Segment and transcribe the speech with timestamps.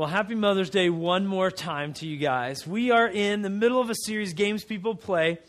[0.00, 2.66] Well, happy Mother's Day one more time to you guys.
[2.66, 5.40] We are in the middle of a series, Games People Play,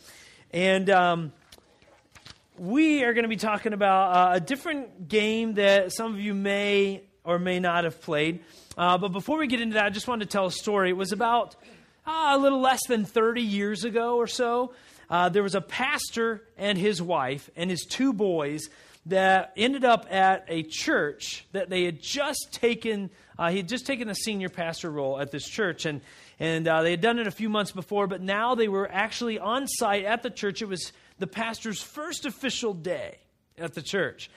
[0.52, 1.32] and um,
[2.58, 6.34] we are going to be talking about uh, a different game that some of you
[6.34, 8.44] may or may not have played.
[8.78, 10.90] Uh, but before we get into that, I just wanted to tell a story.
[10.90, 11.56] It was about
[12.06, 14.74] uh, a little less than 30 years ago or so.
[15.10, 18.68] Uh, there was a pastor and his wife and his two boys
[19.06, 23.10] that ended up at a church that they had just taken.
[23.42, 26.02] Uh, he had just taken a senior pastor role at this church, and
[26.40, 29.40] and uh, they had done it a few months before, but now they were actually
[29.40, 30.62] on site at the church.
[30.62, 33.18] It was the pastor's first official day
[33.58, 34.30] at the church.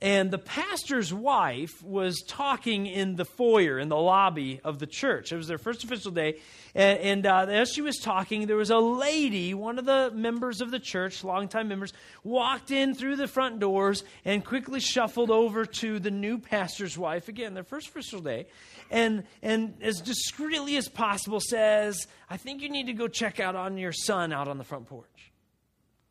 [0.00, 5.32] And the pastor's wife was talking in the foyer, in the lobby of the church.
[5.32, 6.38] It was their first official day.
[6.72, 10.60] And, and uh, as she was talking, there was a lady, one of the members
[10.60, 15.66] of the church, longtime members, walked in through the front doors and quickly shuffled over
[15.66, 18.46] to the new pastor's wife, again, their first official day,
[18.92, 23.56] and, and as discreetly as possible says, I think you need to go check out
[23.56, 25.32] on your son out on the front porch.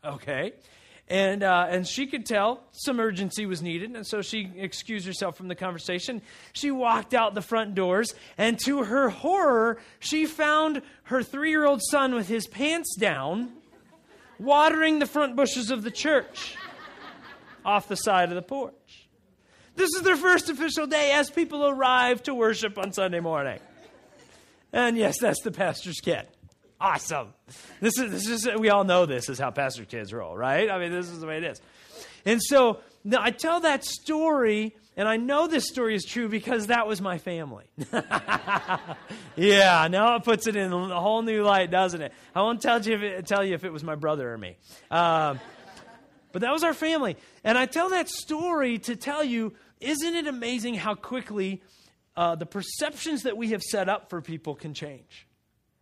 [0.03, 0.53] Okay.
[1.09, 5.37] And, uh, and she could tell some urgency was needed, and so she excused herself
[5.37, 6.21] from the conversation.
[6.51, 11.65] She walked out the front doors, and to her horror, she found her three year
[11.65, 13.53] old son with his pants down,
[14.37, 16.57] watering the front bushes of the church
[17.63, 19.07] off the side of the porch.
[19.75, 23.59] This is their first official day as people arrive to worship on Sunday morning.
[24.73, 26.27] And yes, that's the pastor's kid
[26.79, 27.33] awesome.
[27.79, 30.69] This is, this is, we all know this is how pastor kids roll, right?
[30.69, 31.61] I mean, this is the way it is.
[32.25, 36.67] And so now I tell that story, and I know this story is true because
[36.67, 37.65] that was my family.
[39.35, 42.11] yeah, now it puts it in a whole new light, doesn't it?
[42.35, 44.57] I won't tell you if it, tell you if it was my brother or me.
[44.91, 45.39] Um,
[46.33, 47.15] but that was our family.
[47.43, 51.61] And I tell that story to tell you isn't it amazing how quickly
[52.15, 55.27] uh, the perceptions that we have set up for people can change?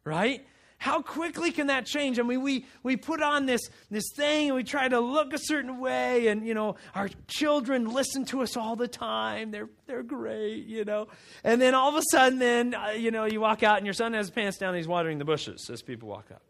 [0.03, 0.45] Right?
[0.85, 2.19] How quickly can that change?
[2.19, 5.39] I mean, we, we put on this, this thing and we try to look a
[5.39, 9.49] certain way, and, you know, our children listen to us all the time.
[9.49, 11.07] They're, they're great, you know.
[11.43, 13.95] And then all of a sudden, then, uh, you know, you walk out and your
[13.95, 16.43] son has his pants down and he's watering the bushes as people walk up.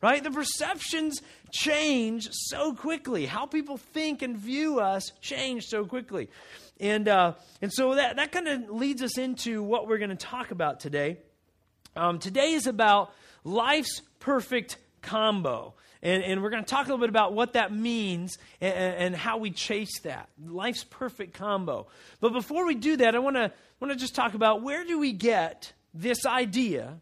[0.00, 0.22] Right?
[0.22, 1.20] The perceptions
[1.52, 3.26] change so quickly.
[3.26, 6.30] How people think and view us change so quickly.
[6.78, 10.14] And, uh, and so that, that kind of leads us into what we're going to
[10.14, 11.18] talk about today.
[11.96, 13.12] Um, today is about
[13.44, 15.74] life's perfect combo.
[16.02, 19.16] And, and we're going to talk a little bit about what that means and, and,
[19.16, 20.28] how we chase that.
[20.44, 21.86] Life's perfect combo.
[22.20, 24.98] But before we do that, I want to want to just talk about where do
[24.98, 27.00] we get this idea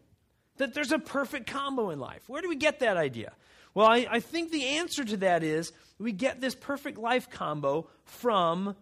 [0.57, 2.21] that there's a perfect combo in life?
[2.27, 3.33] Where do we get that idea?
[3.73, 7.87] Well, I, I think the answer to that is we get this perfect life combo
[8.03, 8.75] from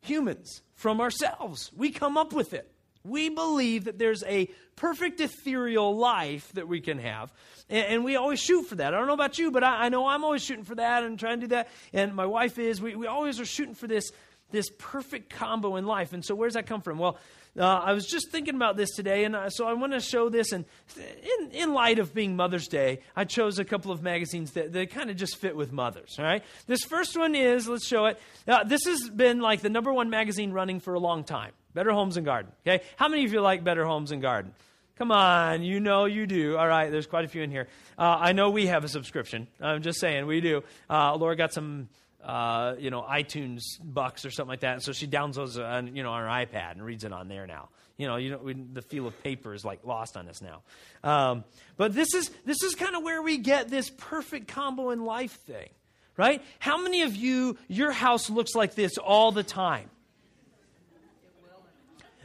[0.00, 1.70] humans, from ourselves.
[1.76, 2.72] We come up with it.
[3.04, 7.32] We believe that there's a perfect ethereal life that we can have.
[7.68, 8.94] And, and, we always shoot for that.
[8.94, 11.18] I don't know about you, but I, I, know I'm always shooting for that and
[11.18, 11.68] trying to do that.
[11.92, 12.80] And my wife is.
[12.80, 14.10] We, we always are shooting for this,
[14.50, 16.12] this perfect combo in life.
[16.12, 16.98] And so, where does that come from?
[16.98, 17.18] Well,
[17.58, 20.28] uh, I was just thinking about this today, and uh, so I want to show
[20.28, 20.52] this.
[20.52, 20.64] And
[20.96, 24.90] in, in light of being Mother's Day, I chose a couple of magazines that, that
[24.90, 26.16] kind of just fit with mothers.
[26.18, 28.20] All right, this first one is let's show it.
[28.46, 31.52] Uh, this has been like the number one magazine running for a long time.
[31.74, 32.52] Better Homes and Garden.
[32.66, 34.54] Okay, how many of you like Better Homes and Garden?
[34.96, 36.58] Come on, you know you do.
[36.58, 37.68] All right, there's quite a few in here.
[37.98, 39.48] Uh, I know we have a subscription.
[39.58, 40.62] I'm just saying we do.
[40.90, 41.88] Uh, Laura got some
[42.24, 44.74] uh, you know, iTunes bucks or something like that.
[44.74, 47.28] And so she downloads it on, you know, on her iPad and reads it on
[47.28, 47.68] there now.
[47.96, 50.62] You know, you know, we, the feel of paper is like lost on us now.
[51.04, 51.44] Um,
[51.76, 55.32] but this is this is kind of where we get this perfect combo in life
[55.40, 55.68] thing,
[56.16, 56.42] right?
[56.58, 59.90] How many of you your house looks like this all the time?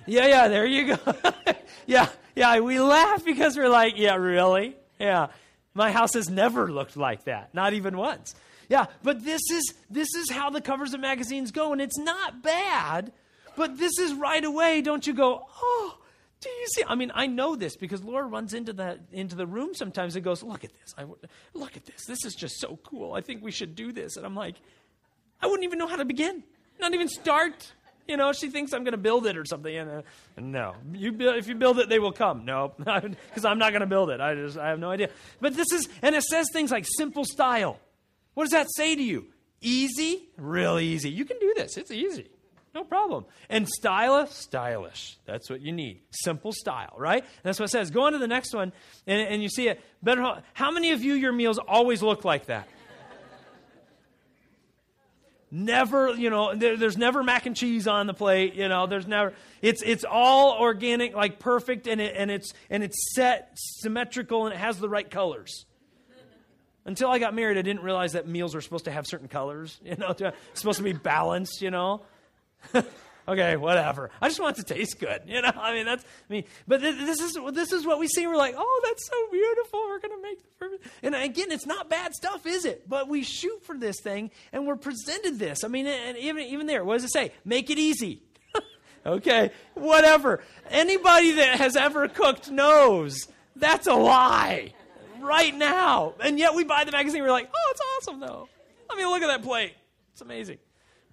[0.08, 1.14] Yeah, yeah, there you go.
[1.88, 4.76] yeah, yeah, we laugh because we're like, yeah, really?
[5.00, 5.28] Yeah.
[5.74, 8.34] My house has never looked like that, not even once.
[8.70, 12.42] Yeah, but this is this is how the covers of magazines go, and it's not
[12.42, 13.12] bad.
[13.56, 14.82] But this is right away.
[14.82, 15.46] Don't you go?
[15.62, 15.98] Oh,
[16.42, 16.84] do you see?
[16.88, 20.24] I mean, I know this because Laura runs into the into the room sometimes and
[20.24, 20.94] goes, "Look at this!
[20.98, 21.06] I,
[21.54, 22.06] look at this!
[22.06, 23.14] This is just so cool.
[23.14, 24.56] I think we should do this." And I'm like,
[25.42, 26.44] I wouldn't even know how to begin.
[26.80, 27.72] Not even start.
[28.08, 29.76] You know, she thinks I'm going to build it or something.
[29.76, 30.02] And, uh,
[30.38, 32.46] no, you build, if you build it, they will come.
[32.46, 34.22] No, because I'm not going to build it.
[34.22, 35.10] I just I have no idea.
[35.42, 37.80] But this is, and it says things like simple style.
[38.36, 39.26] What does that say to you?
[39.62, 40.30] Easy?
[40.38, 41.10] Really easy.
[41.10, 41.78] You can do this.
[41.78, 42.30] It's easy.
[42.76, 43.26] No problem.
[43.50, 44.32] And stylish?
[44.32, 45.18] Stylish.
[45.26, 46.02] That's what you need.
[46.12, 47.24] Simple style, right?
[47.42, 47.90] That's what it says.
[47.90, 48.74] Go on to the next one,
[49.08, 49.82] and, and you see it.
[50.04, 50.44] Better.
[50.54, 52.68] How many of you, your meals always look like that?
[55.50, 58.56] Never, you know, there, there's never mac and cheese on the plate.
[58.56, 59.34] You know, there's never.
[59.62, 64.54] It's it's all organic, like perfect, and it and it's and it's set symmetrical, and
[64.54, 65.66] it has the right colors.
[66.86, 69.80] Until I got married, I didn't realize that meals were supposed to have certain colors.
[69.86, 70.16] You know,
[70.54, 71.62] supposed to be balanced.
[71.62, 72.02] You know.
[73.28, 74.10] okay, whatever.
[74.22, 75.22] I just want it to taste good.
[75.26, 78.08] You know, I mean, that's I mean, but th- this is this is what we
[78.08, 78.28] see.
[78.28, 79.80] We're like, oh, that's so beautiful.
[79.80, 80.88] We're gonna make the perfect.
[81.04, 82.88] And again, it's not bad stuff, is it?
[82.90, 85.64] But we shoot for this thing, and we're presented this.
[85.64, 87.32] I mean, and even even there, what does it say?
[87.44, 88.22] Make it easy.
[89.06, 90.42] okay, whatever.
[90.70, 94.74] Anybody that has ever cooked knows that's a lie.
[95.26, 97.22] Right now, and yet we buy the magazine.
[97.22, 98.48] We're like, oh, it's awesome though.
[98.90, 99.74] I mean, look at that plate.
[100.14, 100.60] It's amazing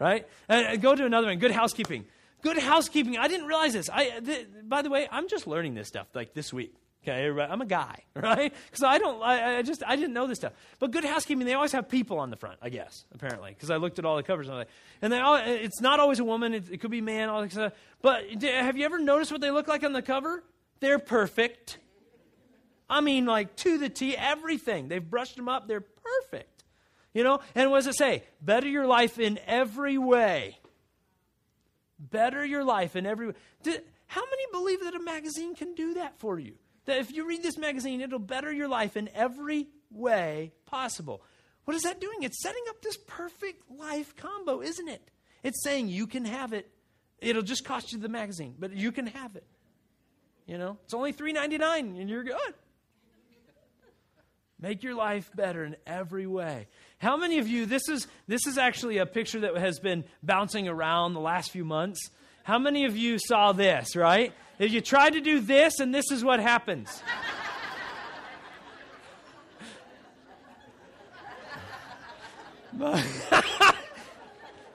[0.03, 0.27] right?
[0.49, 1.39] And go to another one.
[1.39, 2.05] Good housekeeping.
[2.43, 3.17] Good housekeeping.
[3.17, 3.89] I didn't realize this.
[3.89, 6.75] I, uh, th- by the way, I'm just learning this stuff like this week.
[7.05, 8.53] Okay, I'm a guy, right?
[8.67, 10.53] Because I don't, I, I, just, I didn't know this stuff.
[10.79, 13.77] But good housekeeping, they always have people on the front, I guess, apparently, because I
[13.77, 14.69] looked at all the covers and, like,
[15.01, 16.55] and they all, it's not always a woman.
[16.55, 17.29] It, it could be man.
[17.29, 17.73] All that stuff.
[18.03, 20.45] But have you ever noticed what they look like on the cover?
[20.79, 21.79] They're perfect.
[22.93, 24.89] I mean, like to the T, everything.
[24.89, 25.67] They've brushed them up.
[25.67, 26.65] They're perfect.
[27.15, 28.23] You know, and what does it say?
[28.43, 30.59] Better your life in every way.
[31.99, 33.35] Better your life in every way.
[34.09, 36.57] How many believe that a magazine can do that for you?
[36.85, 41.23] That if you read this magazine, it'll better your life in every way possible.
[41.65, 42.23] What is that doing?
[42.23, 45.11] It's setting up this perfect life combo, isn't it?
[45.43, 46.71] It's saying you can have it.
[47.21, 49.47] It'll just cost you the magazine, but you can have it.
[50.47, 52.55] You know, it's only three ninety nine, and you're good.
[54.63, 56.69] Make your life better in every way.
[56.99, 60.69] How many of you, this is, this is actually a picture that has been bouncing
[60.69, 61.99] around the last few months.
[62.45, 64.33] How many of you saw this, right?
[64.61, 67.03] If you tried to do this, and this is what happens.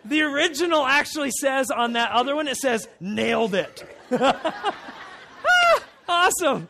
[0.04, 3.90] the original actually says on that other one, it says, nailed it.
[4.12, 4.76] ah,
[6.10, 6.68] awesome.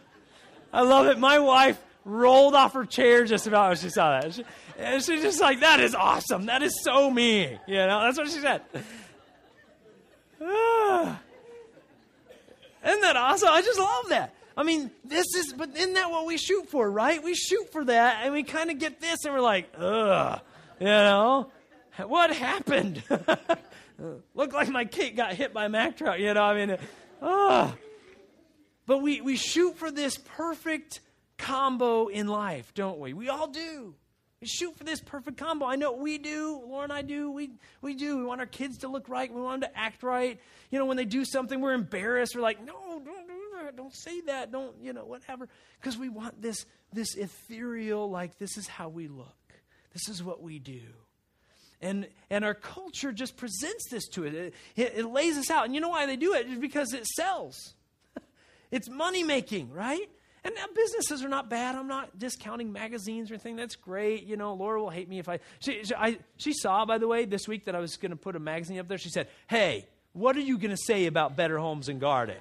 [0.71, 1.17] I love it.
[1.17, 4.33] My wife rolled off her chair just about when she saw that.
[4.33, 4.43] She,
[4.79, 6.45] and she's just like, that is awesome.
[6.45, 7.59] That is so me.
[7.67, 8.61] You know, that's what she said.
[12.85, 13.49] Isn't that awesome?
[13.51, 14.33] I just love that.
[14.55, 17.21] I mean, this is, but isn't that what we shoot for, right?
[17.21, 20.39] We shoot for that, and we kind of get this, and we're like, ugh,
[20.79, 21.51] you know,
[22.07, 23.03] what happened?
[24.33, 26.41] Looked like my cake got hit by a Mack truck, you know.
[26.41, 26.77] I mean,
[27.21, 27.77] ugh.
[28.87, 31.01] But we we shoot for this perfect
[31.37, 33.13] combo in life, don't we?
[33.13, 33.95] We all do.
[34.41, 35.65] We shoot for this perfect combo.
[35.65, 36.61] I know we do.
[36.67, 37.31] Laura and I do.
[37.31, 37.51] We,
[37.81, 38.17] we do.
[38.17, 39.33] We want our kids to look right.
[39.33, 40.39] We want them to act right.
[40.69, 42.35] You know, when they do something, we're embarrassed.
[42.35, 43.75] We're like, no, don't do that.
[43.75, 44.51] Don't say that.
[44.51, 45.47] Don't, you know, whatever.
[45.79, 49.33] Because we want this, this ethereal, like, this is how we look.
[49.93, 50.81] This is what we do.
[51.81, 54.35] And, and our culture just presents this to it.
[54.35, 55.65] It, it, it lays us out.
[55.65, 56.45] And you know why they do it?
[56.47, 57.73] It's because it sells.
[58.71, 60.09] it's money making, right?
[60.47, 61.75] And now businesses are not bad.
[61.75, 63.57] I'm not discounting magazines or anything.
[63.57, 64.23] That's great.
[64.23, 65.39] You know, Laura will hate me if I.
[65.59, 68.15] She, she, I, she saw, by the way, this week that I was going to
[68.15, 68.97] put a magazine up there.
[68.97, 72.37] She said, Hey, what are you going to say about Better Homes and Garden?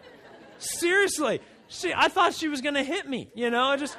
[0.60, 1.40] Seriously.
[1.66, 3.28] She, I thought she was going to hit me.
[3.34, 3.96] You know, I just.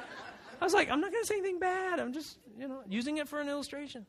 [0.58, 2.00] I was like, I'm not going to say anything bad.
[2.00, 4.06] I'm just, you know, using it for an illustration.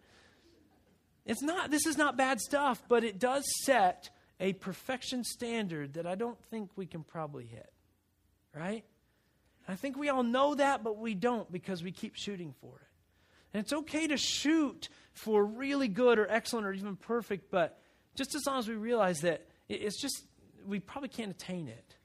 [1.26, 4.10] It's not, this is not bad stuff, but it does set
[4.40, 7.70] a perfection standard that I don't think we can probably hit.
[8.56, 8.86] Right?
[9.70, 12.88] I think we all know that, but we don't because we keep shooting for it.
[13.54, 17.80] And it's okay to shoot for really good or excellent or even perfect, but
[18.16, 20.24] just as long as we realize that it's just,
[20.68, 21.96] we probably can't attain it.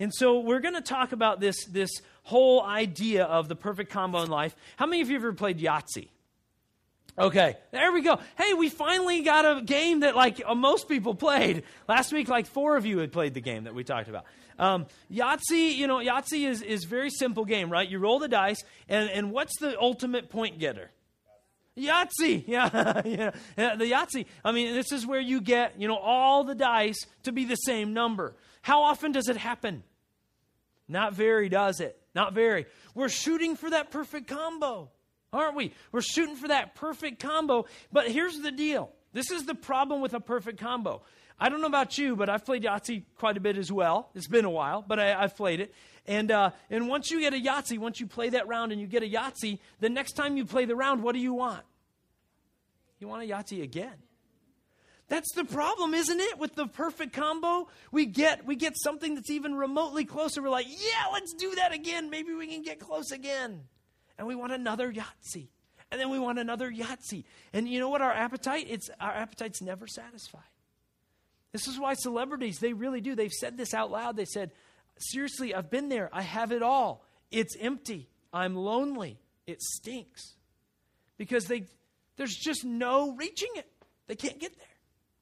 [0.00, 1.90] And so we're going to talk about this, this
[2.24, 4.56] whole idea of the perfect combo in life.
[4.76, 6.08] How many of you have ever played Yahtzee?
[7.18, 8.20] Okay, there we go.
[8.36, 11.64] Hey, we finally got a game that like uh, most people played.
[11.88, 14.24] Last week, like four of you had played the game that we talked about.
[14.56, 17.88] Um, Yahtzee, you know, Yahtzee is is very simple game, right?
[17.88, 20.92] You roll the dice, and and what's the ultimate point getter?
[21.76, 24.26] Yahtzee, yeah, yeah, the Yahtzee.
[24.44, 27.56] I mean, this is where you get, you know, all the dice to be the
[27.56, 28.36] same number.
[28.62, 29.82] How often does it happen?
[30.86, 32.00] Not very, does it?
[32.14, 32.66] Not very.
[32.94, 34.90] We're shooting for that perfect combo
[35.32, 35.72] aren't we?
[35.92, 37.66] We're shooting for that perfect combo.
[37.92, 41.02] But here's the deal this is the problem with a perfect combo.
[41.40, 44.10] I don't know about you, but I've played Yahtzee quite a bit as well.
[44.14, 45.72] It's been a while, but I, have played it.
[46.04, 48.88] And, uh, and once you get a Yahtzee, once you play that round and you
[48.88, 51.62] get a Yahtzee, the next time you play the round, what do you want?
[52.98, 53.94] You want a Yahtzee again.
[55.06, 56.38] That's the problem, isn't it?
[56.38, 60.42] With the perfect combo, we get we get something that's even remotely closer.
[60.42, 62.10] We're like, yeah, let's do that again.
[62.10, 63.62] Maybe we can get close again
[64.18, 65.48] and we want another Yahtzee
[65.90, 67.24] And then we want another Yahtzee.
[67.52, 68.02] And you know what?
[68.02, 70.42] Our appetite, it's our appetite's never satisfied.
[71.52, 73.14] This is why celebrities, they really do.
[73.14, 74.16] They've said this out loud.
[74.16, 74.50] They said,
[74.98, 76.10] seriously, I've been there.
[76.12, 77.04] I have it all.
[77.30, 78.10] It's empty.
[78.32, 79.18] I'm lonely.
[79.46, 80.34] It stinks.
[81.16, 81.64] Because they
[82.16, 83.70] there's just no reaching it.
[84.08, 84.66] They can't get there.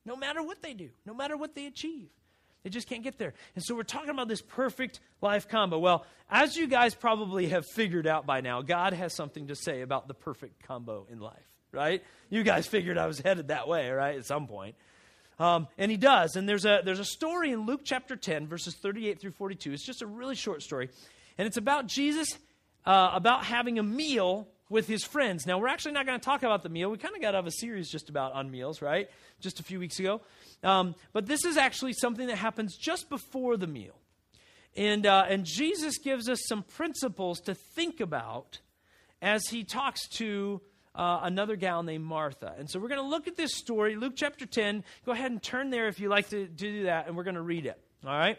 [0.04, 2.08] No matter what they do, no matter what they achieve.
[2.66, 3.32] They just can't get there.
[3.54, 5.78] And so we're talking about this perfect life combo.
[5.78, 9.82] Well, as you guys probably have figured out by now, God has something to say
[9.82, 12.02] about the perfect combo in life, right?
[12.28, 14.74] You guys figured I was headed that way, right, at some point.
[15.38, 16.34] Um, and he does.
[16.34, 19.72] And there's a, there's a story in Luke chapter 10, verses 38 through 42.
[19.72, 20.90] It's just a really short story.
[21.38, 22.36] And it's about Jesus,
[22.84, 25.46] uh, about having a meal with his friends.
[25.46, 26.90] Now, we're actually not going to talk about the meal.
[26.90, 29.08] We kind of got out of a series just about on meals, right?
[29.40, 30.20] Just a few weeks ago.
[30.62, 33.94] Um, but this is actually something that happens just before the meal.
[34.76, 38.60] And, uh, and Jesus gives us some principles to think about
[39.22, 40.60] as he talks to
[40.94, 42.54] uh, another gal named Martha.
[42.58, 44.84] And so we're going to look at this story, Luke chapter 10.
[45.04, 47.36] Go ahead and turn there if you like to, to do that, and we're going
[47.36, 47.80] to read it.
[48.04, 48.38] All right?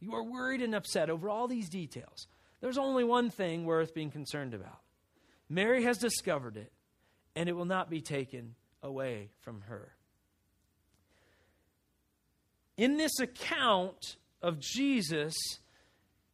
[0.00, 2.26] you are worried and upset over all these details.
[2.60, 4.80] There's only one thing worth being concerned about.
[5.48, 6.72] Mary has discovered it,
[7.36, 9.92] and it will not be taken away from her
[12.78, 15.34] in this account of Jesus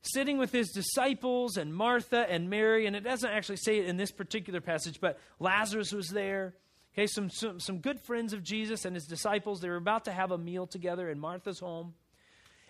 [0.03, 3.97] sitting with his disciples and Martha and Mary, and it doesn't actually say it in
[3.97, 6.55] this particular passage, but Lazarus was there.
[6.93, 9.61] Okay, some, some, some good friends of Jesus and his disciples.
[9.61, 11.95] They were about to have a meal together in Martha's home.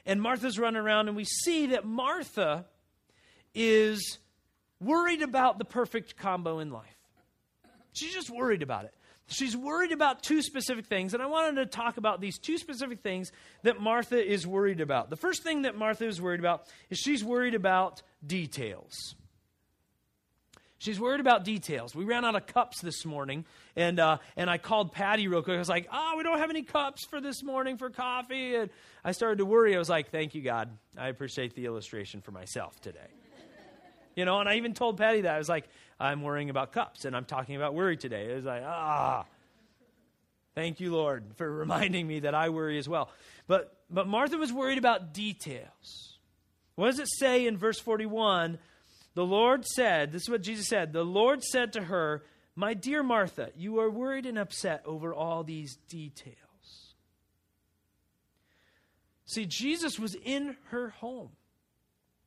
[0.06, 2.66] And Martha's running around, and we see that Martha
[3.54, 4.18] is
[4.80, 6.98] worried about the perfect combo in life.
[7.92, 8.94] She's just worried about it.
[9.26, 13.00] She's worried about two specific things, and I wanted to talk about these two specific
[13.00, 13.32] things
[13.62, 15.08] that Martha is worried about.
[15.08, 19.14] The first thing that Martha is worried about is she's worried about details.
[20.84, 21.94] She's worried about details.
[21.94, 25.56] We ran out of cups this morning, and uh, and I called Patty real quick.
[25.56, 28.68] I was like, "Oh, we don't have any cups for this morning for coffee." And
[29.02, 29.74] I started to worry.
[29.74, 30.68] I was like, "Thank you, God.
[30.98, 32.98] I appreciate the illustration for myself today."
[34.14, 35.64] you know, and I even told Patty that I was like,
[35.98, 38.30] I'm worrying about cups, and I'm talking about worry today.
[38.30, 39.24] It was like, ah,
[40.54, 43.08] thank you, Lord, for reminding me that I worry as well.
[43.46, 46.18] But, but Martha was worried about details.
[46.74, 48.58] What does it say in verse 41?
[49.14, 52.24] The Lord said, this is what Jesus said, the Lord said to her,
[52.56, 56.36] My dear Martha, you are worried and upset over all these details.
[59.26, 61.30] See, Jesus was in her home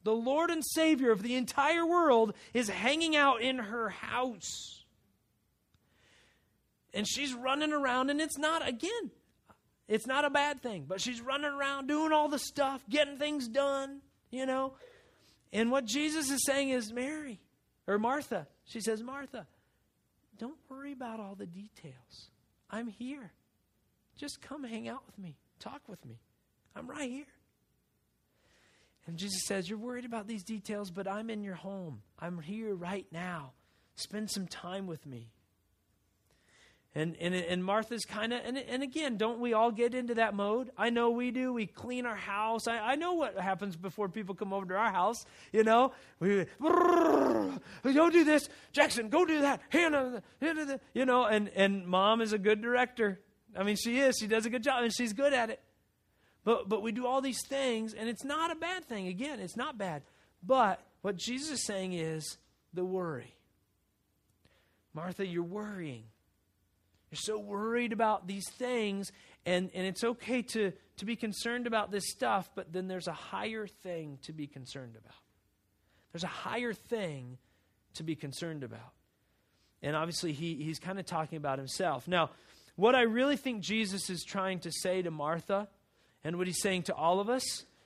[0.08, 4.86] the Lord and Savior of the entire world, is hanging out in her house.
[6.94, 9.12] And she's running around, and it's not, again,
[9.90, 13.50] it's not a bad thing, but she's running around doing all the stuff, getting things
[13.50, 14.00] done,
[14.32, 14.76] you know.
[15.52, 17.40] And what Jesus is saying is, Mary,
[17.88, 19.48] or Martha, she says, Martha,
[20.38, 22.30] don't worry about all the details.
[22.70, 23.32] I'm here.
[24.18, 26.20] Just come hang out with me, talk with me.
[26.76, 27.26] I'm right here.
[29.08, 32.02] And Jesus says, You're worried about these details, but I'm in your home.
[32.20, 33.54] I'm here right now.
[33.96, 35.32] Spend some time with me.
[36.98, 40.34] And, and, and Martha's kind of, and, and again, don't we all get into that
[40.34, 40.72] mode?
[40.76, 41.54] I know we do.
[41.54, 42.68] We clean our house.
[42.68, 45.24] I, I know what happens before people come over to our house.
[45.54, 48.50] You know, we, don't do this.
[48.72, 49.62] Jackson, go do that.
[49.70, 50.24] Hannah,
[50.96, 53.20] you know, and, and mom is a good director.
[53.56, 54.18] I mean, she is.
[54.20, 55.62] She does a good job, and she's good at it.
[56.44, 59.06] But, but we do all these things, and it's not a bad thing.
[59.06, 60.02] Again, it's not bad.
[60.42, 62.40] But what Jesus is saying is
[62.74, 63.36] the worry.
[64.96, 66.06] Martha, you're worrying.
[67.12, 69.12] You're so worried about these things,
[69.46, 73.14] and, and it's okay to, to be concerned about this stuff, but then there's a
[73.14, 75.16] higher thing to be concerned about.
[76.12, 77.38] There's a higher thing
[77.96, 78.94] to be concerned about.
[79.82, 82.08] And obviously, he, he's kind of talking about himself.
[82.08, 82.32] Now,
[82.76, 85.68] what I really think Jesus is trying to say to Martha
[86.24, 87.44] and what he's saying to all of us.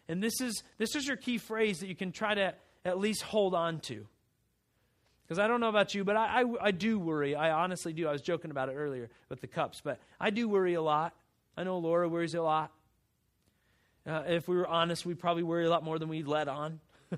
[0.07, 3.21] And this is, this is your key phrase that you can try to at least
[3.21, 4.07] hold on to.
[5.31, 7.35] Because I don't know about you, but I, I, I, do worry.
[7.35, 8.05] I honestly do.
[8.05, 11.13] I was joking about it earlier with the cups, but I do worry a lot.
[11.55, 12.73] I know Laura worries a lot.
[14.05, 16.81] Uh, if we were honest, we probably worry a lot more than we let on.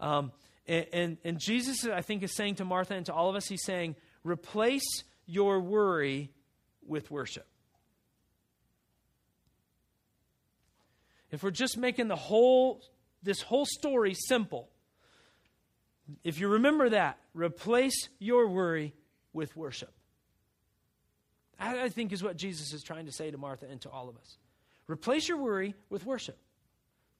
[0.00, 0.32] um,
[0.66, 3.46] and, and, and Jesus, I think, is saying to Martha and to all of us,
[3.46, 6.32] He's saying, replace your worry
[6.84, 7.46] with worship.
[11.30, 12.82] If we're just making the whole
[13.22, 14.68] this whole story simple,
[16.22, 18.94] if you remember that, replace your worry
[19.32, 19.92] with worship.
[21.58, 24.08] That, I think is what Jesus is trying to say to Martha and to all
[24.08, 24.38] of us.
[24.88, 26.38] Replace your worry with worship.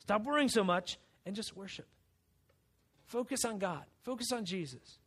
[0.01, 1.87] Stop worrying so much and just worship.
[3.07, 3.85] Focus on God.
[4.03, 4.99] Focus on Jesus.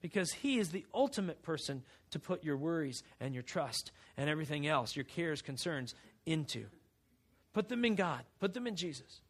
[0.00, 4.66] Because He is the ultimate person to put your worries and your trust and everything
[4.66, 5.94] else, your cares, concerns,
[6.26, 6.66] into.
[7.52, 9.20] Put them in God, put them in Jesus.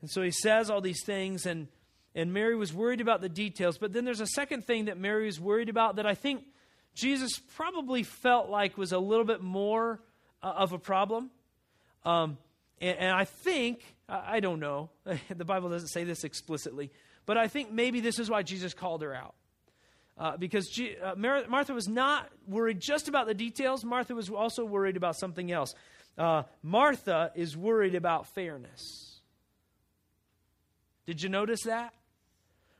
[0.00, 1.68] And so He says all these things, and,
[2.14, 3.78] and Mary was worried about the details.
[3.78, 6.44] But then there's a second thing that Mary was worried about that I think
[6.94, 10.00] Jesus probably felt like was a little bit more
[10.42, 11.30] uh, of a problem.
[12.04, 12.38] Um,
[12.80, 14.90] and, and, I think, I, don't know,
[15.28, 16.90] the Bible doesn't say this explicitly,
[17.26, 19.34] but I think maybe this is why Jesus called her out.
[20.18, 24.28] Uh, because G, uh, Mar- Martha was not worried just about the details, Martha was
[24.28, 25.74] also worried about something else.
[26.18, 29.09] Uh, Martha is worried about fairness.
[31.10, 31.92] Did you notice that?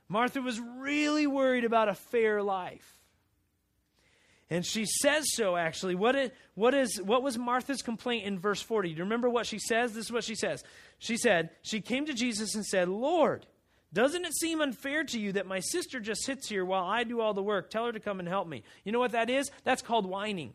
[0.07, 2.97] Martha was really worried about a fair life.
[4.49, 5.95] And she says so, actually.
[5.95, 8.87] What, is, what, is, what was Martha's complaint in verse 40?
[8.87, 9.91] Do you remember what she says?
[9.91, 10.63] This is what she says.
[10.97, 13.45] She said, She came to Jesus and said, Lord,
[13.91, 17.19] doesn't it seem unfair to you that my sister just sits here while I do
[17.19, 17.69] all the work?
[17.69, 18.63] Tell her to come and help me.
[18.85, 19.51] You know what that is?
[19.65, 20.53] That's called whining.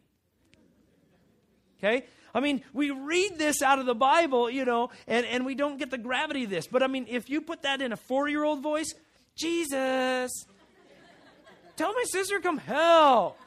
[1.77, 2.07] Okay?
[2.37, 5.79] I mean, we read this out of the Bible, you know, and, and we don't
[5.79, 6.67] get the gravity of this.
[6.67, 8.93] But I mean, if you put that in a four year old voice,
[9.39, 10.45] Jesus,
[11.77, 13.39] tell my sister come help.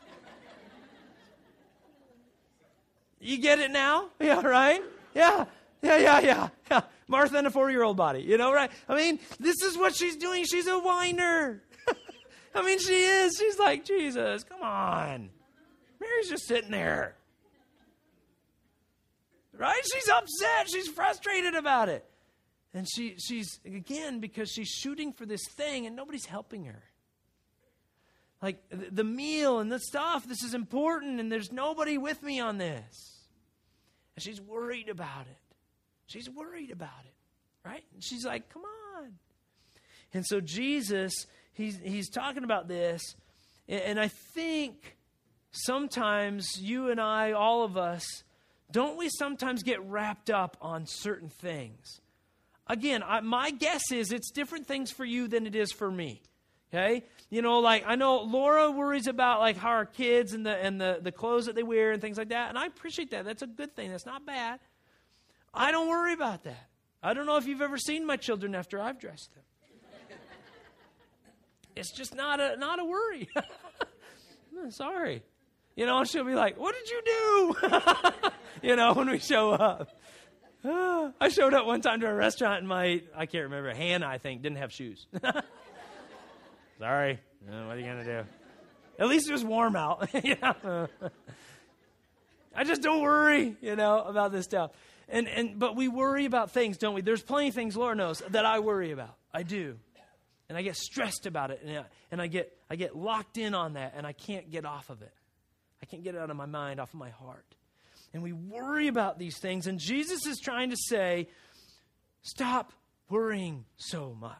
[3.19, 4.09] You get it now?
[4.19, 4.81] Yeah, right?
[5.13, 5.45] Yeah,
[5.83, 6.49] yeah, yeah, yeah.
[6.71, 6.81] yeah.
[7.07, 8.71] Martha in a four year old body, you know, right?
[8.87, 10.45] I mean, this is what she's doing.
[10.45, 11.61] She's a whiner.
[12.55, 13.37] I mean, she is.
[13.37, 15.29] She's like, Jesus, come on.
[15.99, 17.13] Mary's just sitting there.
[19.59, 19.81] Right?
[19.93, 20.69] She's upset.
[20.71, 22.03] She's frustrated about it.
[22.73, 26.83] And she, she's, again, because she's shooting for this thing and nobody's helping her
[28.41, 30.27] like the meal and the stuff.
[30.27, 33.25] This is important, and there's nobody with me on this.
[34.15, 35.55] And she's worried about it.
[36.07, 37.83] She's worried about it, right?
[37.93, 38.63] And she's like, come
[38.97, 39.13] on.
[40.13, 41.13] And so Jesus,
[41.53, 43.01] he's, he's talking about this,
[43.67, 44.97] and I think
[45.51, 48.03] sometimes you and I, all of us,
[48.71, 52.01] don't we sometimes get wrapped up on certain things?
[52.67, 56.21] Again, I, my guess is it's different things for you than it is for me.
[56.71, 57.03] Okay?
[57.31, 60.79] You know, like I know Laura worries about like how our kids and the and
[60.79, 62.49] the, the clothes that they wear and things like that.
[62.49, 63.25] And I appreciate that.
[63.25, 63.89] That's a good thing.
[63.89, 64.59] That's not bad.
[65.51, 66.69] I don't worry about that.
[67.01, 69.43] I don't know if you've ever seen my children after I've dressed them.
[71.75, 73.29] it's just not a not a worry.
[74.69, 75.23] Sorry.
[75.79, 77.55] You know, she'll be like, What did you do?
[78.67, 79.87] you know, when we show up.
[80.65, 84.17] I showed up one time to a restaurant and my I can't remember, Hannah, I
[84.17, 85.07] think, didn't have shoes.
[86.79, 87.21] Sorry.
[87.47, 88.27] what are you going to do?
[88.99, 90.09] At least it was warm out.
[90.13, 90.89] I
[92.65, 94.71] just don't worry, you know, about this stuff.
[95.07, 96.99] And, and, but we worry about things, don't we?
[96.99, 99.15] There's plenty of things, Lord knows, that I worry about.
[99.33, 99.77] I do.
[100.49, 101.61] And I get stressed about it.
[101.65, 104.65] And, I, and I, get, I get locked in on that, and I can't get
[104.65, 105.13] off of it.
[105.81, 107.55] I can't get it out of my mind, off of my heart.
[108.13, 109.67] And we worry about these things.
[109.67, 111.27] And Jesus is trying to say,
[112.21, 112.73] stop
[113.09, 114.35] worrying so much.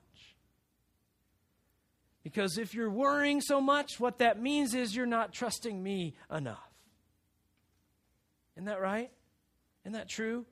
[2.23, 6.60] Because if you're worrying so much, what that means is you're not trusting me enough.
[8.56, 9.10] Isn't that right?
[9.86, 10.45] Isn't that true?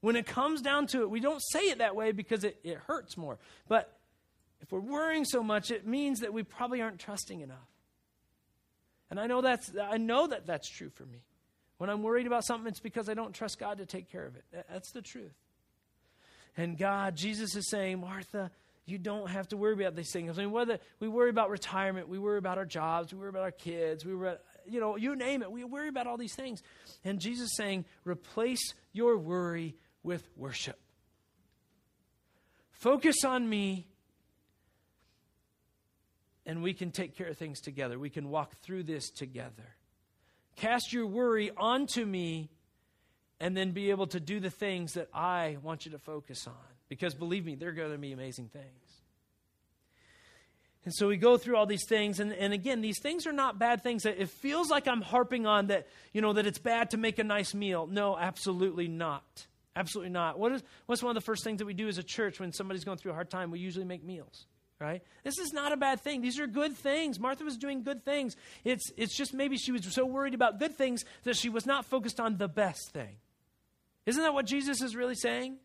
[0.00, 2.76] When it comes down to it, we don't say it that way because it, it
[2.76, 3.38] hurts more.
[3.68, 3.92] But
[4.60, 7.73] if we're worrying so much, it means that we probably aren't trusting enough.
[9.14, 11.22] And I know that's I know that that's true for me.
[11.78, 14.34] When I'm worried about something, it's because I don't trust God to take care of
[14.34, 14.44] it.
[14.68, 15.36] That's the truth.
[16.56, 18.50] And God, Jesus is saying, Martha,
[18.86, 20.36] you don't have to worry about these things.
[20.36, 23.42] I mean, whether we worry about retirement, we worry about our jobs, we worry about
[23.42, 24.34] our kids, we worry
[24.66, 25.52] you know, you name it.
[25.52, 26.60] We worry about all these things.
[27.04, 30.80] And Jesus is saying, replace your worry with worship.
[32.72, 33.86] Focus on me,
[36.46, 37.98] and we can take care of things together.
[37.98, 39.76] We can walk through this together.
[40.56, 42.50] Cast your worry onto me,
[43.40, 46.54] and then be able to do the things that I want you to focus on.
[46.88, 48.64] Because believe me, they're going to be amazing things.
[50.84, 53.58] And so we go through all these things, and, and again, these things are not
[53.58, 54.04] bad things.
[54.04, 57.24] It feels like I'm harping on that, you know, that it's bad to make a
[57.24, 57.86] nice meal.
[57.86, 59.46] No, absolutely not.
[59.74, 60.38] Absolutely not.
[60.38, 62.52] What is, what's one of the first things that we do as a church when
[62.52, 63.50] somebody's going through a hard time?
[63.50, 64.46] We usually make meals.
[64.80, 65.02] Right?
[65.22, 66.20] This is not a bad thing.
[66.20, 67.18] These are good things.
[67.18, 68.36] Martha was doing good things.
[68.64, 71.84] It's, it's just maybe she was so worried about good things that she was not
[71.86, 73.16] focused on the best thing.
[74.06, 75.56] Isn't that what Jesus is really saying?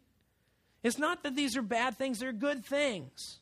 [0.83, 3.39] It's not that these are bad things, they're good things.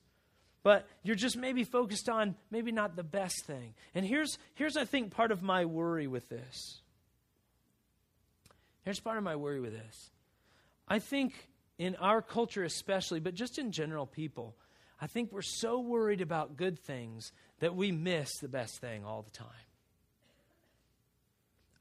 [0.64, 3.74] But you're just maybe focused on maybe not the best thing.
[3.94, 6.82] And here's, here's I think, part of my worry with this.
[8.84, 10.12] Here's part of my worry with this.
[10.88, 11.34] I think
[11.78, 14.56] in our culture, especially, but just in general, people,
[15.00, 19.22] I think we're so worried about good things that we miss the best thing all
[19.22, 19.48] the time.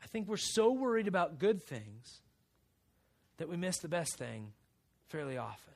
[0.03, 2.21] I think we're so worried about good things
[3.39, 4.53] that we miss the best thing
[5.09, 5.75] fairly often.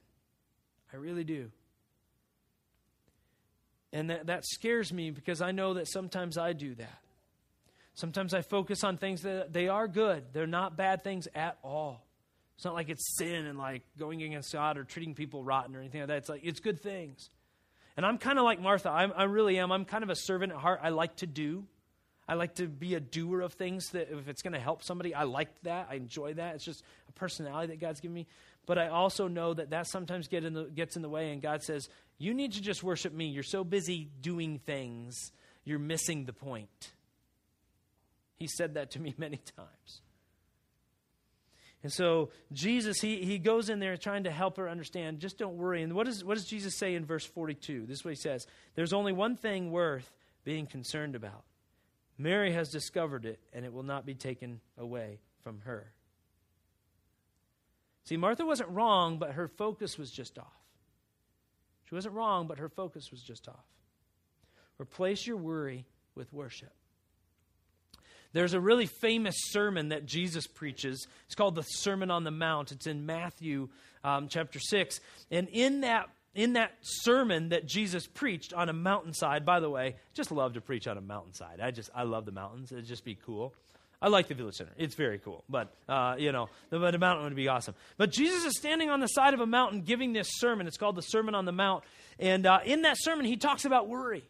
[0.92, 1.50] I really do.
[3.92, 7.00] And that, that scares me because I know that sometimes I do that.
[7.94, 10.24] Sometimes I focus on things that they are good.
[10.32, 12.06] They're not bad things at all.
[12.60, 15.78] It's not like it's sin and like going against God or treating people rotten or
[15.78, 16.18] anything like that.
[16.18, 17.30] It's like it's good things.
[17.96, 18.90] And I'm kind of like Martha.
[18.90, 19.72] I'm, I really am.
[19.72, 20.80] I'm kind of a servant at heart.
[20.82, 21.64] I like to do.
[22.28, 25.14] I like to be a doer of things that if it's going to help somebody,
[25.14, 25.88] I like that.
[25.90, 26.56] I enjoy that.
[26.56, 28.26] It's just a personality that God's given me.
[28.66, 31.40] But I also know that that sometimes get in the, gets in the way, and
[31.40, 33.28] God says, You need to just worship me.
[33.28, 35.32] You're so busy doing things,
[35.64, 36.90] you're missing the point.
[38.36, 40.02] He said that to me many times.
[41.82, 45.56] And so Jesus, he, he goes in there trying to help her understand, just don't
[45.56, 45.82] worry.
[45.82, 47.86] And what, is, what does Jesus say in verse 42?
[47.86, 50.10] This is what he says There's only one thing worth
[50.44, 51.44] being concerned about.
[52.18, 55.90] Mary has discovered it, and it will not be taken away from her.
[58.04, 60.46] See, Martha wasn't wrong, but her focus was just off.
[61.88, 63.64] She wasn't wrong, but her focus was just off.
[64.78, 66.72] Replace your worry with worship.
[68.32, 71.06] There's a really famous sermon that Jesus preaches.
[71.26, 72.72] It's called the Sermon on the Mount.
[72.72, 73.68] It's in Matthew
[74.04, 75.00] um, chapter 6.
[75.30, 79.96] And in that in that sermon that Jesus preached on a mountainside, by the way,
[80.14, 81.60] just love to preach on a mountainside.
[81.60, 82.70] I just, I love the mountains.
[82.70, 83.52] It'd just be cool.
[84.02, 84.70] I like the Village Center.
[84.78, 85.44] It's very cool.
[85.48, 87.74] But, uh, you know, the, the mountain would be awesome.
[87.98, 90.66] But Jesus is standing on the side of a mountain giving this sermon.
[90.66, 91.84] It's called the Sermon on the Mount.
[92.18, 94.24] And uh, in that sermon, he talks about worry.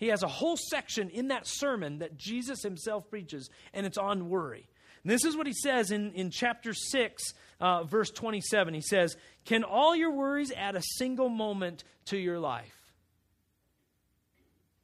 [0.00, 4.30] He has a whole section in that sermon that Jesus himself preaches, and it's on
[4.30, 4.66] worry.
[5.04, 8.72] And this is what he says in, in chapter 6, uh, verse 27.
[8.72, 12.74] He says, Can all your worries add a single moment to your life?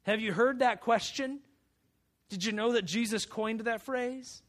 [0.03, 1.39] Have you heard that question?
[2.29, 4.43] Did you know that Jesus coined that phrase?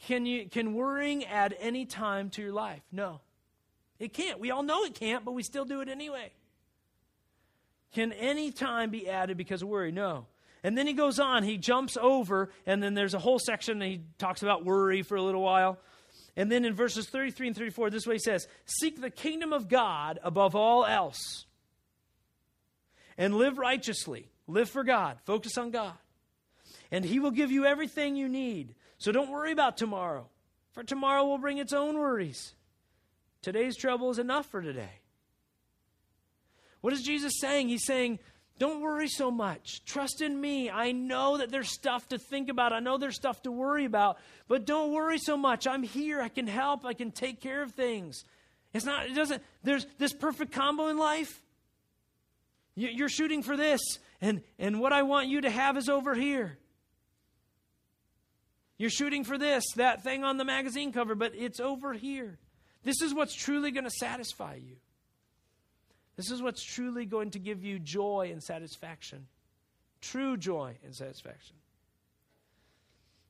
[0.00, 2.82] Can, you, can worrying add any time to your life?
[2.92, 3.22] No.
[3.98, 4.38] It can't.
[4.38, 6.30] We all know it can't, but we still do it anyway.
[7.94, 9.92] Can any time be added because of worry?
[9.92, 10.26] No.
[10.64, 13.86] And then he goes on, he jumps over, and then there's a whole section that
[13.86, 15.78] he talks about worry for a little while.
[16.36, 19.68] And then in verses 33 and 34, this way he says Seek the kingdom of
[19.68, 21.46] God above all else,
[23.16, 24.28] and live righteously.
[24.46, 25.18] Live for God.
[25.24, 25.94] Focus on God.
[26.90, 28.74] And he will give you everything you need.
[28.98, 30.28] So don't worry about tomorrow,
[30.72, 32.54] for tomorrow will bring its own worries.
[33.40, 35.00] Today's trouble is enough for today.
[36.84, 37.70] What is Jesus saying?
[37.70, 38.18] He's saying,
[38.58, 39.82] don't worry so much.
[39.86, 40.68] Trust in me.
[40.68, 42.74] I know that there's stuff to think about.
[42.74, 44.18] I know there's stuff to worry about,
[44.48, 45.66] but don't worry so much.
[45.66, 46.20] I'm here.
[46.20, 46.84] I can help.
[46.84, 48.24] I can take care of things.
[48.74, 51.42] It's not, it doesn't, there's this perfect combo in life.
[52.74, 53.80] You're shooting for this,
[54.20, 56.58] and, and what I want you to have is over here.
[58.76, 62.38] You're shooting for this, that thing on the magazine cover, but it's over here.
[62.82, 64.76] This is what's truly going to satisfy you.
[66.16, 69.26] This is what's truly going to give you joy and satisfaction.
[70.00, 71.56] True joy and satisfaction.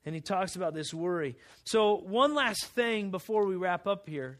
[0.05, 1.35] And he talks about this worry.
[1.63, 4.37] So, one last thing before we wrap up here.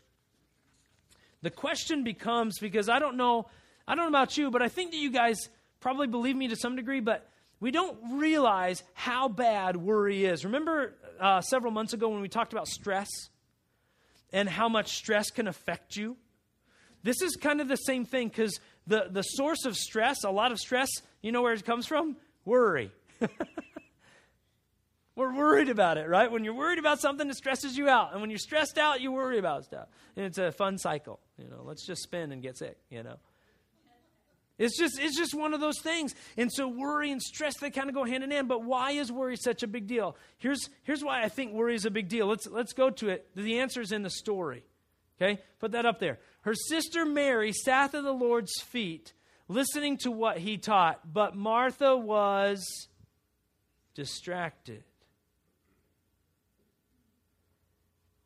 [1.41, 3.47] The question becomes because I don't know,
[3.87, 6.55] I don't know about you, but I think that you guys probably believe me to
[6.55, 7.29] some degree, but
[7.59, 10.45] we don't realize how bad worry is.
[10.45, 13.09] Remember uh, several months ago when we talked about stress
[14.33, 16.17] and how much stress can affect you?
[17.05, 20.51] This is kind of the same thing because the, the source of stress, a lot
[20.51, 20.89] of stress,
[21.21, 22.17] you know where it comes from?
[22.45, 22.91] Worry.
[25.15, 26.31] We're worried about it, right?
[26.31, 28.13] When you're worried about something, it stresses you out.
[28.13, 29.87] And when you're stressed out, you worry about stuff.
[30.15, 31.19] And it's a fun cycle.
[31.37, 33.17] You know, let's just spin and get sick, you know.
[34.57, 36.15] It's just, it's just one of those things.
[36.37, 38.47] And so worry and stress, they kind of go hand in hand.
[38.47, 40.17] But why is worry such a big deal?
[40.39, 42.25] Here's, here's why I think worry is a big deal.
[42.25, 43.27] Let's, let's go to it.
[43.35, 44.63] The answer is in the story.
[45.21, 45.41] Okay?
[45.59, 46.19] Put that up there.
[46.41, 49.13] Her sister Mary sat at the Lord's feet,
[49.47, 52.65] listening to what he taught, but Martha was
[53.93, 54.83] distracted.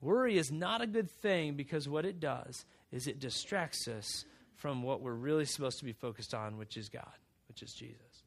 [0.02, 4.26] Worry is not a good thing because what it does is it distracts us
[4.56, 7.06] from what we're really supposed to be focused on, which is God,
[7.48, 8.24] which is Jesus.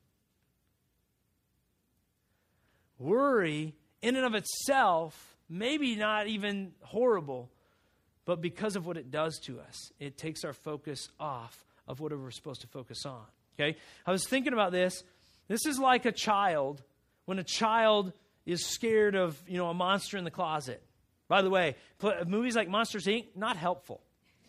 [2.98, 7.51] Worry, in and of itself, maybe not even horrible,
[8.24, 12.22] but because of what it does to us, it takes our focus off of whatever
[12.22, 13.24] we're supposed to focus on.
[13.58, 13.76] Okay?
[14.06, 15.02] I was thinking about this.
[15.48, 16.82] This is like a child
[17.24, 18.12] when a child
[18.46, 20.82] is scared of, you know, a monster in the closet.
[21.28, 21.76] By the way,
[22.26, 23.26] movies like Monsters Inc.
[23.37, 24.00] not helpful.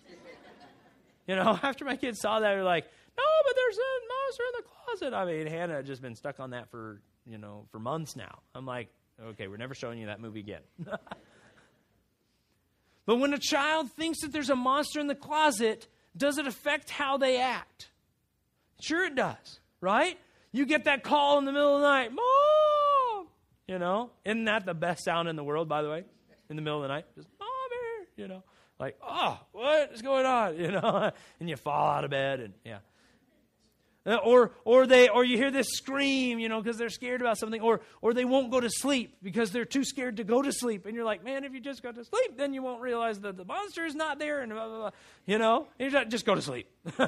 [1.27, 2.85] you know, after my kids saw that, they're like,
[3.17, 6.39] "No, but there's a monster in the closet." I mean, Hannah had just been stuck
[6.39, 8.39] on that for, you know, for months now.
[8.53, 8.89] I'm like,
[9.21, 10.61] "Okay, we're never showing you that movie again."
[13.05, 16.89] but when a child thinks that there's a monster in the closet, does it affect
[16.89, 17.89] how they act?
[18.81, 20.17] Sure, it does, right?
[20.51, 23.27] You get that call in the middle of the night, Mom!
[23.67, 26.03] You know, isn't that the best sound in the world, by the way?
[26.49, 28.07] In the middle of the night, just, Mommy!
[28.17, 28.43] You know,
[28.79, 30.57] like, oh, what is going on?
[30.59, 32.79] You know, and you fall out of bed, and yeah.
[34.05, 37.37] Uh, or, or they, or you hear this scream, you know, because they're scared about
[37.37, 40.51] something, or, or they won't go to sleep because they're too scared to go to
[40.51, 43.21] sleep, and you're like, man, if you just go to sleep, then you won't realize
[43.21, 44.89] that the monster is not there, and blah, blah, blah.
[45.25, 46.67] you know, just, just go to sleep.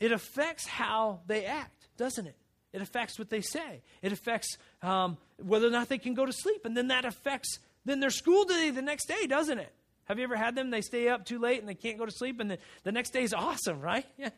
[0.00, 2.36] it affects how they act, doesn't it?
[2.74, 3.80] It affects what they say.
[4.02, 7.58] It affects um, whether or not they can go to sleep, and then that affects
[7.86, 9.72] then their school day the next day, doesn't it?
[10.08, 10.70] Have you ever had them?
[10.70, 13.10] They stay up too late and they can't go to sleep, and the, the next
[13.10, 14.06] day is awesome, right?
[14.18, 14.30] Yeah.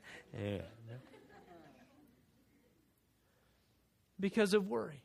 [0.88, 0.96] yeah.
[4.18, 5.02] Because of worry.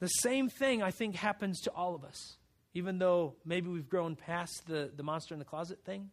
[0.00, 2.36] The same thing, I think, happens to all of us,
[2.74, 6.10] even though maybe we've grown past the, the monster in the closet thing.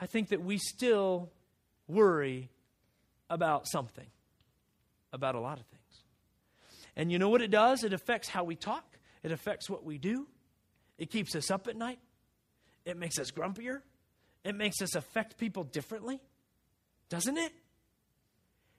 [0.00, 1.30] I think that we still
[1.88, 2.50] worry
[3.30, 4.06] about something,
[5.12, 5.82] about a lot of things.
[6.94, 7.82] And you know what it does?
[7.82, 10.26] It affects how we talk, it affects what we do,
[10.98, 11.98] it keeps us up at night,
[12.84, 13.80] it makes us grumpier,
[14.44, 16.20] it makes us affect people differently,
[17.08, 17.52] doesn't it?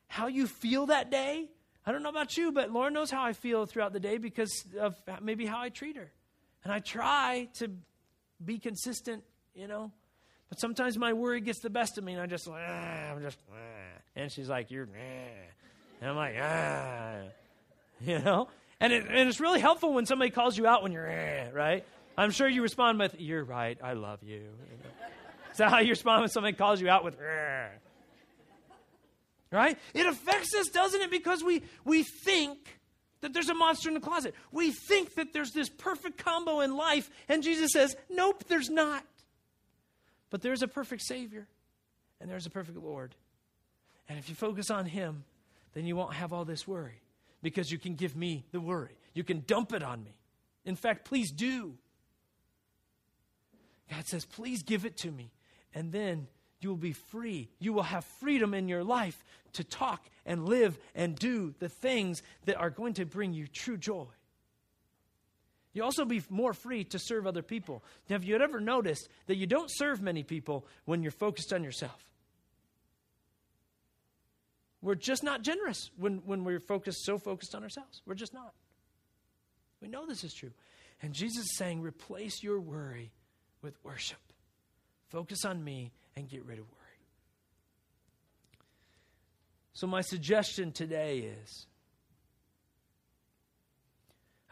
[0.07, 1.49] How you feel that day,
[1.85, 4.65] I don't know about you, but Laura knows how I feel throughout the day because
[4.79, 6.11] of maybe how I treat her.
[6.63, 7.69] And I try to
[8.43, 9.23] be consistent,
[9.53, 9.91] you know.
[10.49, 13.37] But sometimes my worry gets the best of me, and I just, ah, I'm just,
[13.51, 13.55] ah.
[14.15, 15.99] and she's like, you're, ah.
[15.99, 17.15] and I'm like, ah,
[18.01, 18.47] you know.
[18.79, 21.85] And, it, and it's really helpful when somebody calls you out when you're, ah, right?
[22.17, 24.43] I'm sure you respond with, You're right, I love you.
[25.51, 27.69] Is that how you respond when somebody calls you out with, Rrr?
[29.51, 29.77] right?
[29.93, 31.11] It affects us, doesn't it?
[31.11, 32.57] Because we, we think
[33.21, 34.33] that there's a monster in the closet.
[34.51, 39.05] We think that there's this perfect combo in life, and Jesus says, Nope, there's not.
[40.29, 41.47] But there's a perfect Savior,
[42.19, 43.15] and there's a perfect Lord.
[44.09, 45.23] And if you focus on Him,
[45.73, 47.01] then you won't have all this worry
[47.41, 48.97] because you can give me the worry.
[49.13, 50.15] You can dump it on me.
[50.65, 51.75] In fact, please do.
[53.89, 55.31] God says, please give it to me.
[55.73, 56.27] And then
[56.61, 57.49] you will be free.
[57.59, 62.21] You will have freedom in your life to talk and live and do the things
[62.45, 64.07] that are going to bring you true joy.
[65.73, 67.83] You'll also be more free to serve other people.
[68.07, 71.63] Now, have you ever noticed that you don't serve many people when you're focused on
[71.63, 72.05] yourself?
[74.81, 78.01] We're just not generous when, when we're focused so focused on ourselves.
[78.05, 78.53] We're just not.
[79.81, 80.51] We know this is true.
[81.01, 83.11] And Jesus is saying, replace your worry
[83.63, 84.17] with worship.
[85.09, 86.79] Focus on me and get rid of worry.
[89.73, 91.65] So, my suggestion today is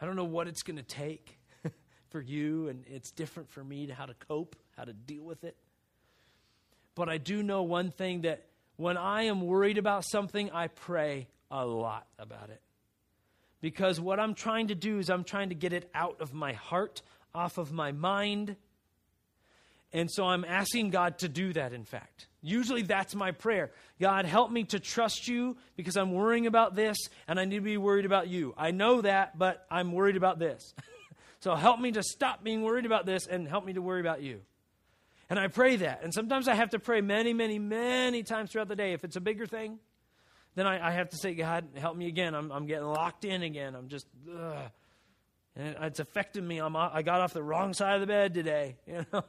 [0.00, 1.38] I don't know what it's going to take
[2.10, 5.44] for you, and it's different for me to how to cope, how to deal with
[5.44, 5.56] it.
[6.96, 8.44] But I do know one thing that
[8.76, 12.60] when I am worried about something, I pray a lot about it.
[13.60, 16.52] Because what I'm trying to do is I'm trying to get it out of my
[16.52, 17.00] heart,
[17.32, 18.56] off of my mind,
[19.92, 22.26] and so I'm asking God to do that, in fact.
[22.40, 23.70] Usually that's my prayer.
[24.00, 26.96] God, help me to trust you because I'm worrying about this
[27.28, 28.54] and I need to be worried about you.
[28.56, 30.74] I know that, but I'm worried about this.
[31.40, 34.22] so help me to stop being worried about this and help me to worry about
[34.22, 34.40] you.
[35.28, 36.02] And I pray that.
[36.02, 38.92] And sometimes I have to pray many, many, many times throughout the day.
[38.92, 39.78] If it's a bigger thing,
[40.54, 42.34] then I, I have to say, God, help me again.
[42.34, 43.74] I'm, I'm getting locked in again.
[43.74, 44.70] I'm just, ugh.
[45.54, 46.58] and it's affecting me.
[46.58, 48.76] I'm, I got off the wrong side of the bed today.
[48.86, 49.24] You know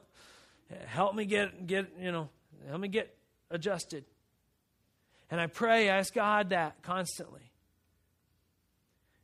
[0.88, 2.29] help me get, get, you know,
[2.67, 3.15] help me get
[3.49, 4.05] adjusted.
[5.31, 7.51] And I pray, I ask God that constantly.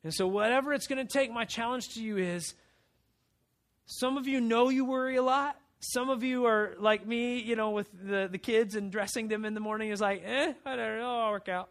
[0.03, 2.53] And so, whatever it's going to take, my challenge to you is
[3.85, 5.57] some of you know you worry a lot.
[5.81, 9.45] Some of you are like me, you know, with the, the kids and dressing them
[9.45, 11.69] in the morning is like, eh, whatever, I'll work out.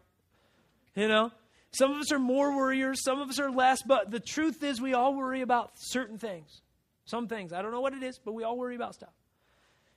[0.95, 1.31] You know?
[1.71, 4.81] Some of us are more worriers, some of us are less, but the truth is
[4.81, 6.61] we all worry about certain things.
[7.05, 7.53] Some things.
[7.53, 9.13] I don't know what it is, but we all worry about stuff.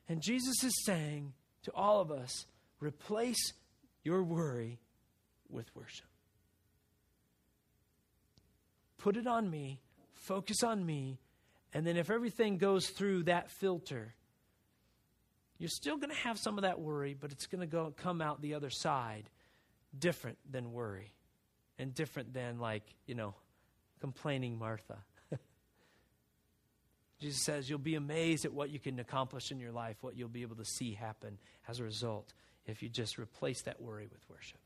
[0.08, 2.46] And Jesus is saying to all of us
[2.80, 3.52] replace
[4.04, 4.80] your worry
[5.48, 6.06] with worship.
[8.98, 9.80] Put it on me,
[10.14, 11.18] focus on me,
[11.74, 14.14] and then if everything goes through that filter,
[15.58, 18.20] you're still going to have some of that worry, but it's going to go come
[18.20, 19.30] out the other side
[19.96, 21.12] different than worry
[21.78, 23.34] and different than like, you know,
[24.00, 24.98] complaining Martha.
[27.22, 30.28] Jesus says you'll be amazed at what you can accomplish in your life, what you'll
[30.28, 32.34] be able to see happen as a result
[32.66, 34.58] if you just replace that worry with worship.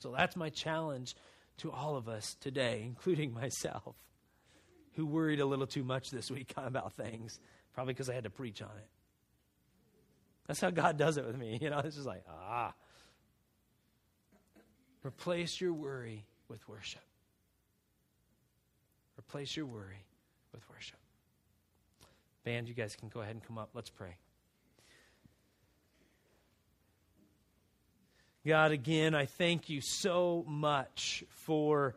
[0.00, 1.16] So that's my challenge
[1.58, 3.96] to all of us today, including myself,
[4.96, 7.40] who worried a little too much this week about things,
[7.72, 8.88] probably because I had to preach on it.
[10.46, 11.58] That's how God does it with me.
[11.62, 12.74] You know, it's just like, ah.
[15.02, 17.00] Replace your worry with worship.
[19.18, 20.04] Replace your worry
[20.52, 20.97] with worship.
[22.48, 23.68] Band, you guys can go ahead and come up.
[23.74, 24.16] Let's pray.
[28.46, 31.94] God, again, I thank you so much for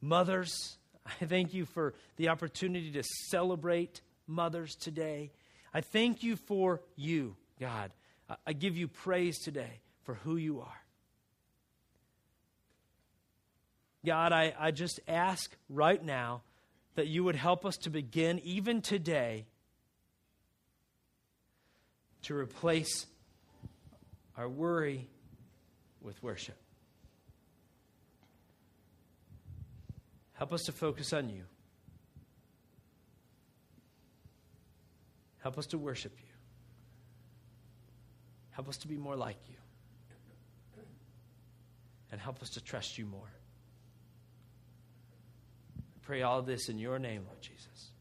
[0.00, 0.78] mothers.
[1.04, 5.30] I thank you for the opportunity to celebrate mothers today.
[5.74, 7.90] I thank you for you, God.
[8.46, 10.80] I give you praise today for who you are.
[14.06, 16.40] God, I, I just ask right now
[16.94, 19.44] that you would help us to begin, even today,
[22.22, 23.06] to replace
[24.36, 25.08] our worry
[26.00, 26.56] with worship.
[30.34, 31.44] Help us to focus on you.
[35.38, 36.26] Help us to worship you.
[38.50, 39.56] Help us to be more like you.
[42.10, 43.32] And help us to trust you more.
[45.78, 47.91] I pray all this in your name, Lord Jesus.